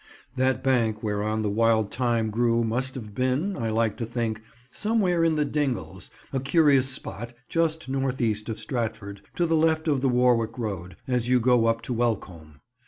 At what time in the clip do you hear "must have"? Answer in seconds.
2.63-3.13